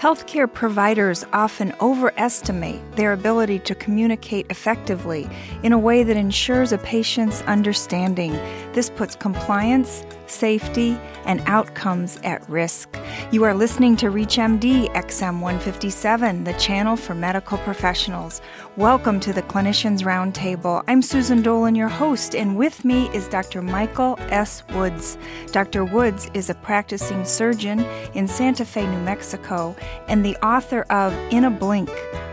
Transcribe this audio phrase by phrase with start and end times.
[0.00, 5.28] Healthcare providers often overestimate their ability to communicate effectively
[5.62, 8.32] in a way that ensures a patient's understanding.
[8.72, 12.88] This puts compliance, safety, and outcomes at risk.
[13.28, 18.40] You are listening to ReachMD XM 157, the channel for medical professionals.
[18.76, 20.82] Welcome to the Clinicians Roundtable.
[20.88, 23.62] I'm Susan Dolan, your host, and with me is Dr.
[23.62, 24.64] Michael S.
[24.70, 25.16] Woods.
[25.52, 25.84] Dr.
[25.84, 27.80] Woods is a practicing surgeon
[28.14, 29.76] in Santa Fe, New Mexico,
[30.08, 31.90] and the author of In a Blink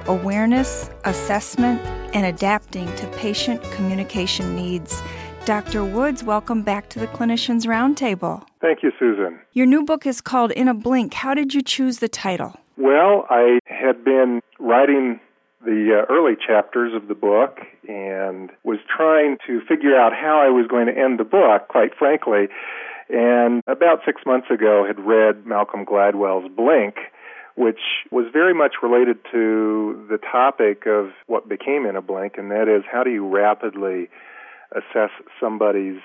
[0.07, 1.79] Awareness, Assessment,
[2.15, 5.03] and Adapting to Patient Communication Needs.
[5.47, 5.85] Dr.
[5.85, 8.45] Woods, welcome back to the Clinicians Roundtable.
[8.59, 9.39] Thank you, Susan.
[9.53, 11.13] Your new book is called In a Blink.
[11.13, 12.57] How did you choose the title?
[12.75, 15.21] Well, I had been writing
[15.63, 20.49] the uh, early chapters of the book and was trying to figure out how I
[20.49, 22.49] was going to end the book, quite frankly.
[23.07, 26.97] And about six months ago, had read Malcolm Gladwell's Blink,
[27.55, 27.79] which
[28.11, 32.67] was very much related to the topic of what became in a blink, and that
[32.67, 34.09] is how do you rapidly
[34.71, 36.01] assess somebody's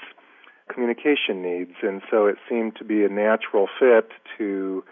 [0.72, 1.74] communication needs.
[1.82, 4.84] And so it seemed to be a natural fit to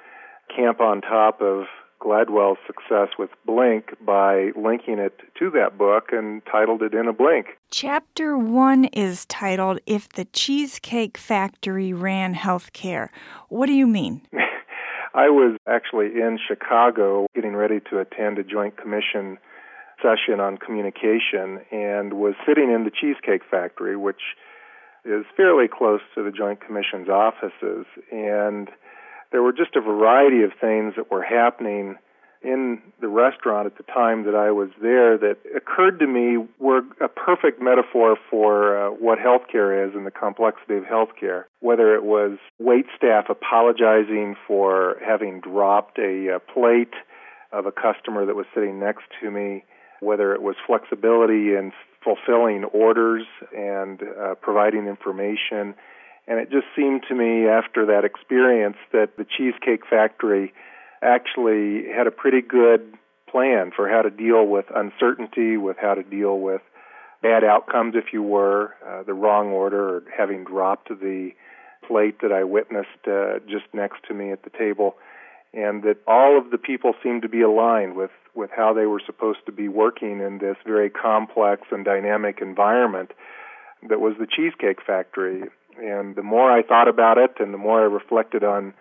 [0.55, 1.67] camp on top of
[2.01, 7.13] Gladwell's success with Blink by linking it to that book and titled it In a
[7.13, 7.59] Blink.
[7.71, 13.11] Chapter one is titled If the Cheesecake Factory Ran Healthcare.
[13.49, 14.23] What do you mean?
[15.15, 19.39] I was actually in Chicago getting ready to attend a Joint Commission
[20.03, 24.23] session on communication and was sitting in the Cheesecake Factory, which
[25.05, 27.87] is fairly close to the Joint Commission's offices.
[28.13, 28.69] And
[29.33, 31.97] there were just a variety of things that were happening
[32.43, 36.83] in the restaurant at the time that I was there that occurred to me were
[37.01, 41.45] a perfect metaphor for uh, what healthcare is and the complexity of healthcare.
[41.61, 46.95] Whether it was wait staff apologizing for having dropped a, a plate
[47.53, 49.65] of a customer that was sitting next to me,
[50.01, 55.75] whether it was flexibility in fulfilling orders and uh, providing information.
[56.27, 60.53] And it just seemed to me after that experience that the Cheesecake Factory
[61.03, 62.95] actually had a pretty good
[63.31, 66.63] plan for how to deal with uncertainty, with how to deal with
[67.23, 71.31] bad outcomes if you were, uh, the wrong order, or having dropped the
[71.87, 74.97] plate that I witnessed uh, just next to me at the table
[75.53, 79.03] and that all of the people seemed to be aligned with with how they were
[79.05, 83.11] supposed to be working in this very complex and dynamic environment
[83.89, 85.43] that was the cheesecake factory.
[85.79, 88.73] And the more I thought about it and the more I reflected on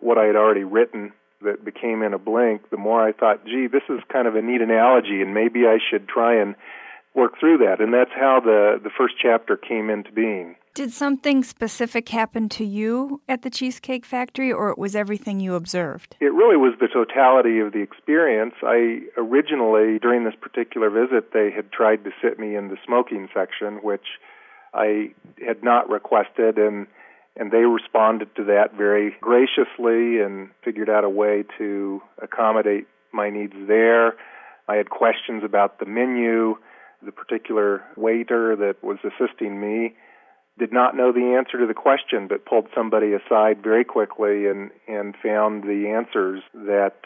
[0.00, 3.66] what I had already written that became in a blink the more I thought gee
[3.66, 6.54] this is kind of a neat analogy and maybe I should try and
[7.14, 7.80] work through that.
[7.80, 12.64] And that's how the the first chapter came into being did something specific happen to
[12.64, 16.16] you at the Cheesecake Factory, or it was everything you observed?
[16.20, 18.54] It really was the totality of the experience.
[18.62, 23.28] I originally, during this particular visit, they had tried to sit me in the smoking
[23.34, 24.06] section, which
[24.72, 25.12] I
[25.44, 26.86] had not requested, and
[27.36, 33.30] and they responded to that very graciously and figured out a way to accommodate my
[33.30, 34.16] needs there.
[34.68, 36.56] I had questions about the menu.
[37.02, 39.94] The particular waiter that was assisting me
[40.60, 44.70] did not know the answer to the question, but pulled somebody aside very quickly and
[44.86, 46.96] and found the answers that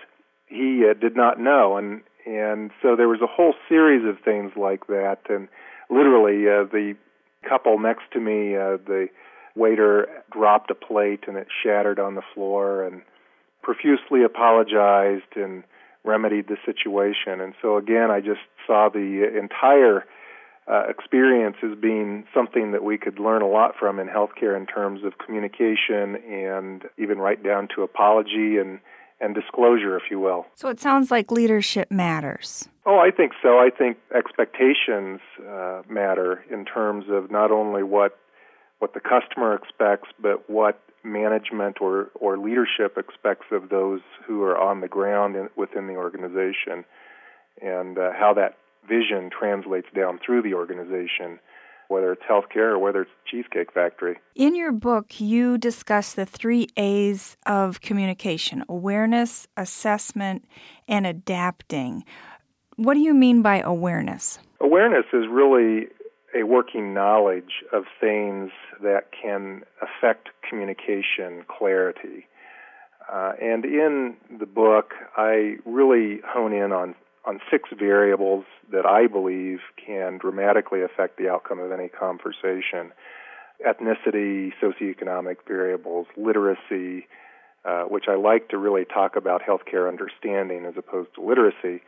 [0.47, 4.53] he uh, did not know, and and so there was a whole series of things
[4.57, 5.49] like that, and
[5.89, 6.97] literally uh, the
[7.49, 9.09] couple next to me, uh, the
[9.55, 13.03] waiter dropped a plate and it shattered on the floor, and
[13.63, 15.63] profusely apologized and
[16.03, 20.05] remedied the situation, and so again I just saw the entire
[20.67, 24.67] uh, experience as being something that we could learn a lot from in healthcare in
[24.67, 28.81] terms of communication and even right down to apology and
[29.21, 30.45] and disclosure, if you will.
[30.55, 32.69] So it sounds like leadership matters.
[32.85, 33.59] Oh, I think so.
[33.59, 38.19] I think expectations uh, matter in terms of not only what
[38.81, 44.59] what the customer expects, but what management or, or leadership expects of those who are
[44.59, 46.85] on the ground in, within the organization,
[47.63, 48.57] and uh, how that
[48.89, 51.39] vision translates down through the organization,
[51.89, 54.19] whether it's healthcare or whether it's Cheesecake Factory.
[54.35, 60.45] In your book, you discuss the three A's of communication awareness, assessment,
[60.89, 62.05] and adapting.
[62.77, 64.39] What do you mean by awareness?
[64.61, 65.89] Awareness is really
[66.35, 68.51] a working knowledge of things
[68.83, 72.27] that can affect communication clarity.
[73.13, 76.95] Uh, and in the book, I really hone in on
[77.27, 82.93] on six variables that I believe can dramatically affect the outcome of any conversation
[83.65, 87.07] ethnicity, socioeconomic variables, literacy,
[87.65, 91.83] uh, which I like to really talk about healthcare understanding as opposed to literacy.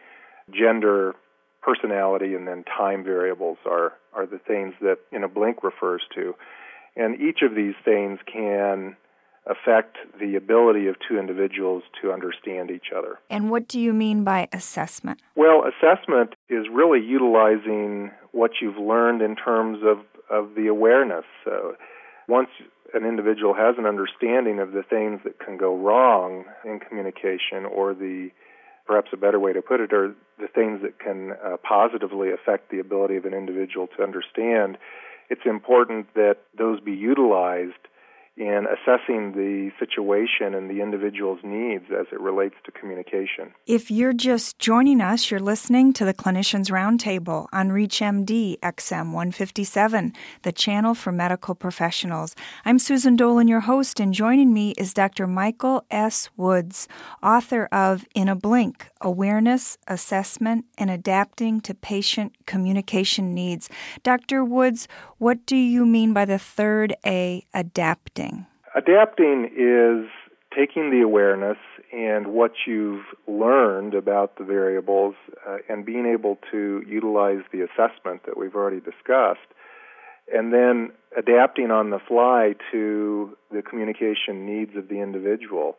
[0.50, 1.14] Gender,
[1.60, 6.34] personality, and then time variables are, are the things that in a blink refers to.
[6.94, 8.96] And each of these things can
[9.46, 13.18] affect the ability of two individuals to understand each other.
[13.30, 15.20] And what do you mean by assessment?
[15.36, 19.98] Well, assessment is really utilizing what you've learned in terms of,
[20.30, 21.24] of the awareness.
[21.44, 21.76] So
[22.28, 22.48] once
[22.94, 27.94] an individual has an understanding of the things that can go wrong in communication or
[27.94, 28.30] the
[28.86, 32.70] perhaps a better way to put it are the things that can uh, positively affect
[32.70, 34.78] the ability of an individual to understand
[35.28, 37.72] it's important that those be utilized
[38.46, 43.52] in assessing the situation and the individual's needs as it relates to communication.
[43.66, 50.12] If you're just joining us, you're listening to the Clinicians Roundtable on ReachMD XM 157,
[50.42, 52.36] the channel for medical professionals.
[52.64, 55.26] I'm Susan Dolan, your host, and joining me is Dr.
[55.26, 56.30] Michael S.
[56.36, 56.86] Woods,
[57.22, 63.68] author of In a Blink Awareness, Assessment, and Adapting to Patient Communication Needs.
[64.02, 64.44] Dr.
[64.44, 64.88] Woods,
[65.18, 68.46] what do you mean by the third A, adapting?
[68.74, 70.10] Adapting is
[70.56, 71.58] taking the awareness
[71.92, 75.14] and what you've learned about the variables
[75.46, 79.46] uh, and being able to utilize the assessment that we've already discussed
[80.32, 85.76] and then adapting on the fly to the communication needs of the individual.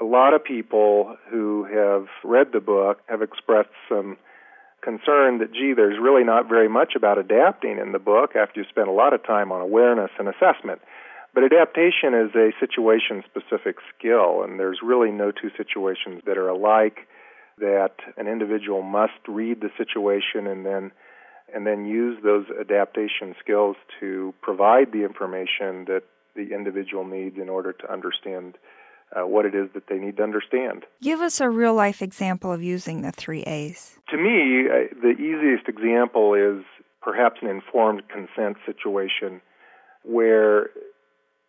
[0.00, 4.16] A lot of people who have read the book have expressed some
[4.82, 8.66] concern that, gee, there's really not very much about adapting in the book after you
[8.68, 10.80] spend a lot of time on awareness and assessment.
[11.34, 16.48] But adaptation is a situation specific skill, and there's really no two situations that are
[16.48, 17.08] alike.
[17.58, 20.92] That an individual must read the situation and then
[21.54, 26.02] and then use those adaptation skills to provide the information that
[26.34, 28.58] the individual needs in order to understand
[29.14, 30.84] uh, what it is that they need to understand.
[31.02, 33.98] Give us a real life example of using the three A's.
[34.10, 36.64] To me, uh, the easiest example is
[37.02, 39.40] perhaps an informed consent situation
[40.02, 40.70] where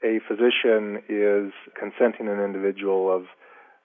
[0.04, 3.26] a physician is consenting an individual of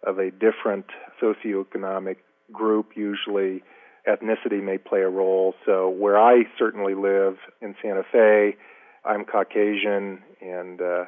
[0.05, 0.87] of a different
[1.23, 2.17] socioeconomic
[2.53, 3.63] group, usually
[4.07, 5.55] ethnicity may play a role.
[5.65, 8.57] So where I certainly live in Santa Fe,
[9.05, 11.05] I'm Caucasian and uh,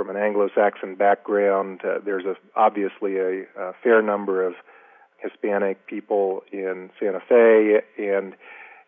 [0.00, 1.82] from an Anglo-Saxon background.
[1.84, 4.54] Uh, there's a, obviously a, a fair number of
[5.18, 8.32] Hispanic people in Santa Fe, and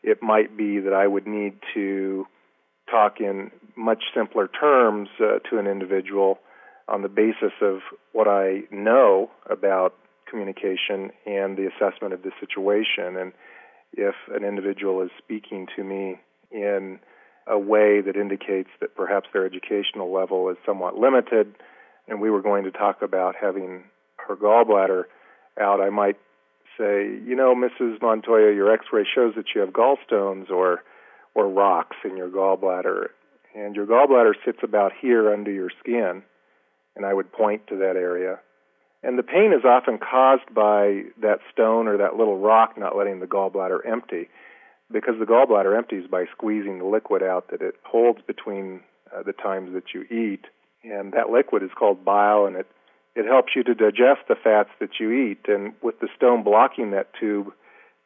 [0.02, 2.26] it might be that I would need to
[2.90, 6.38] talk in much simpler terms uh, to an individual
[6.88, 7.80] on the basis of
[8.12, 9.94] what I know about
[10.30, 13.18] communication and the assessment of the situation.
[13.18, 13.32] And
[13.92, 16.20] if an individual is speaking to me
[16.50, 17.00] in
[17.46, 21.54] a way that indicates that perhaps their educational level is somewhat limited,
[22.08, 23.84] and we were going to talk about having
[24.16, 25.04] her gallbladder
[25.60, 26.16] out, I might
[26.78, 28.00] say, you know, Mrs.
[28.00, 30.82] Montoya, your X-ray shows that you have gallstones or
[31.34, 33.06] or rocks in your gallbladder,
[33.54, 36.22] and your gallbladder sits about here under your skin,
[36.94, 38.38] and I would point to that area.
[39.02, 43.20] And the pain is often caused by that stone or that little rock not letting
[43.20, 44.28] the gallbladder empty
[44.92, 48.80] because the gallbladder empties by squeezing the liquid out that it holds between
[49.14, 50.44] uh, the times that you eat.
[50.84, 52.66] And that liquid is called bile, and it,
[53.14, 55.46] it helps you to digest the fats that you eat.
[55.46, 57.52] And with the stone blocking that tube,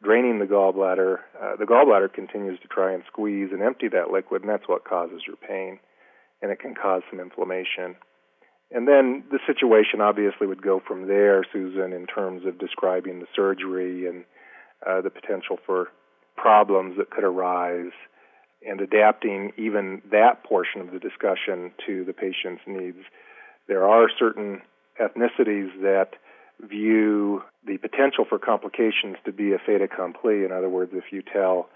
[0.03, 4.41] draining the gallbladder, uh, the gallbladder continues to try and squeeze and empty that liquid,
[4.41, 5.79] and that's what causes your pain.
[6.41, 7.95] And it can cause some inflammation.
[8.69, 13.27] And then the situation obviously would go from there, Susan, in terms of describing the
[13.35, 14.25] surgery and
[14.85, 15.87] uh, the potential for
[16.47, 17.91] problems that could arise
[18.65, 23.03] and adapting even that portion of the discussion to the patient's needs.
[23.67, 24.61] There are certain
[24.97, 26.11] ethnicities that
[26.61, 30.45] view the potential for complications to be a fait accompli.
[30.45, 31.67] In other words, if you tell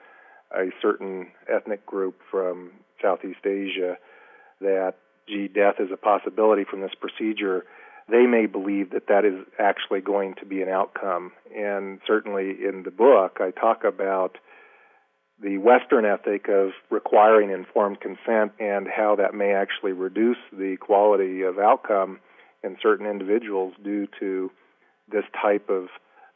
[0.56, 3.98] a certain ethnic group from Southeast Asia
[4.62, 4.94] that,
[5.28, 7.66] gee, death is a possibility from this procedure,
[8.10, 11.34] they may believe that that is actually going to be an outcome.
[11.54, 14.38] And certainly in the book, I talk about
[15.42, 21.42] the Western ethic of requiring informed consent and how that may actually reduce the quality
[21.42, 22.20] of outcome
[22.64, 24.52] in certain individuals due to
[25.12, 25.88] this type of,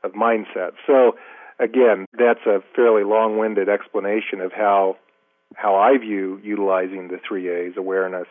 [0.03, 0.71] of mindset.
[0.87, 1.15] So,
[1.59, 4.97] again, that's a fairly long winded explanation of how,
[5.55, 8.27] how I view utilizing the three A's awareness,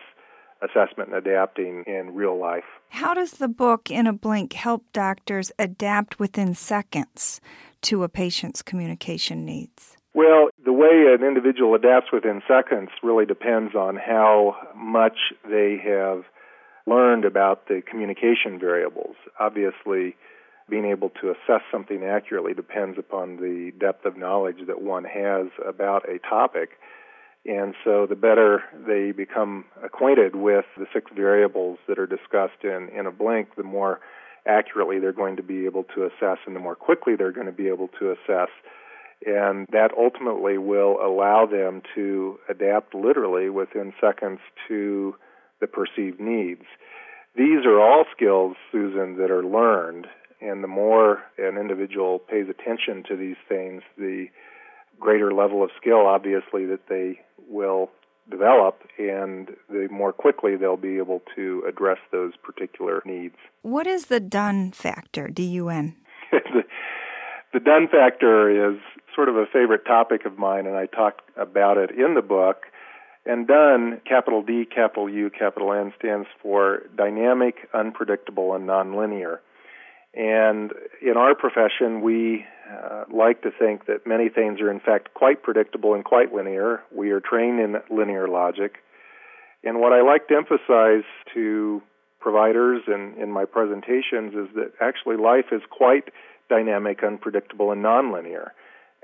[0.61, 2.65] assessment, and adapting in real life.
[2.89, 7.41] How does the book In a Blink help doctors adapt within seconds
[7.83, 9.97] to a patient's communication needs?
[10.15, 15.19] Well, the way an individual adapts within seconds really depends on how much
[15.49, 16.23] they have
[16.87, 19.17] learned about the communication variables.
[19.41, 20.15] Obviously,
[20.71, 25.49] being able to assess something accurately depends upon the depth of knowledge that one has
[25.67, 26.71] about a topic.
[27.45, 32.89] And so the better they become acquainted with the six variables that are discussed in,
[32.97, 34.01] in a blink, the more
[34.47, 37.53] accurately they're going to be able to assess and the more quickly they're going to
[37.53, 38.49] be able to assess.
[39.27, 45.15] And that ultimately will allow them to adapt literally within seconds to
[45.61, 46.65] the perceived needs.
[47.37, 50.07] These are all skills, Susan, that are learned.
[50.41, 54.27] And the more an individual pays attention to these things, the
[55.01, 57.91] greater level of skill, obviously, that they will
[58.31, 63.37] develop, and the more quickly they'll be able to address those particular needs.
[63.63, 65.97] What is the done factor, D U N?
[66.31, 66.63] the,
[67.53, 68.81] the done factor is
[69.15, 72.65] sort of a favorite topic of mine, and I talk about it in the book.
[73.27, 79.39] And done, capital D, capital U, capital N, stands for dynamic, unpredictable, and nonlinear.
[80.15, 85.15] And in our profession, we uh, like to think that many things are in fact
[85.15, 86.83] quite predictable and quite linear.
[86.95, 88.77] We are trained in linear logic.
[89.65, 91.83] And what I like to emphasize to
[92.21, 96.11] providers and in my presentations is that actually life is quite
[96.49, 98.51] dynamic, unpredictable, and nonlinear.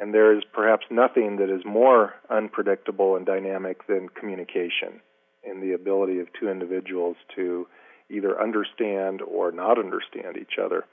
[0.00, 5.00] And there is perhaps nothing that is more unpredictable and dynamic than communication
[5.45, 7.66] and the ability of two individuals to
[8.09, 10.85] either understand or not understand each other.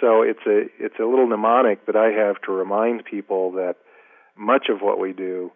[0.00, 3.76] So it's a it's a little mnemonic that I have to remind people that
[4.36, 5.50] much of what we do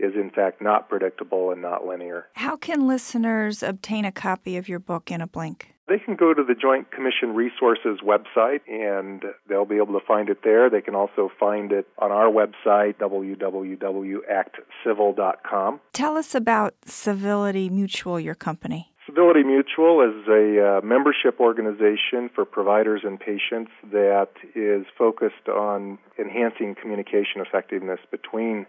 [0.00, 2.26] is in fact not predictable and not linear.
[2.34, 5.73] How can listeners obtain a copy of your book in a blink?
[5.86, 10.30] They can go to the Joint Commission Resources website and they'll be able to find
[10.30, 10.70] it there.
[10.70, 15.80] They can also find it on our website, www.actcivil.com.
[15.92, 18.94] Tell us about Civility Mutual, your company.
[19.06, 25.98] Civility Mutual is a uh, membership organization for providers and patients that is focused on
[26.18, 28.64] enhancing communication effectiveness between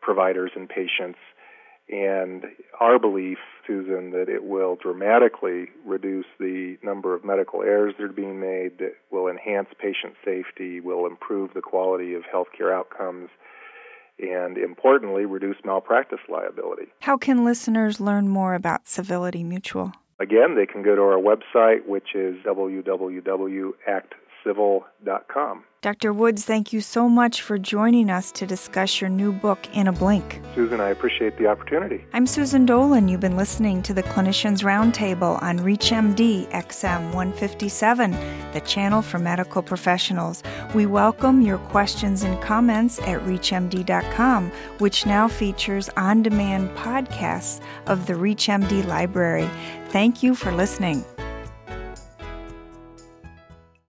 [0.00, 1.18] providers and patients.
[1.90, 2.44] And
[2.78, 8.12] our belief, Susan, that it will dramatically reduce the number of medical errors that are
[8.12, 13.28] being made, that will enhance patient safety, will improve the quality of healthcare outcomes,
[14.20, 16.86] and importantly, reduce malpractice liability.
[17.00, 19.92] How can listeners learn more about Civility Mutual?
[20.20, 22.36] Again, they can go to our website, which is
[24.44, 25.64] www.actcivil.com.
[25.82, 26.12] Dr.
[26.12, 29.92] Woods, thank you so much for joining us to discuss your new book, In a
[29.92, 30.42] Blink.
[30.54, 32.04] Susan, I appreciate the opportunity.
[32.12, 33.08] I'm Susan Dolan.
[33.08, 38.10] You've been listening to the Clinicians Roundtable on ReachMD XM 157,
[38.52, 40.42] the channel for medical professionals.
[40.74, 48.06] We welcome your questions and comments at ReachMD.com, which now features on demand podcasts of
[48.06, 49.48] the ReachMD library.
[49.88, 51.06] Thank you for listening.